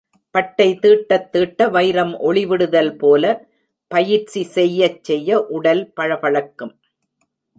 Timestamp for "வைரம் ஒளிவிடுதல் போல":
1.69-3.23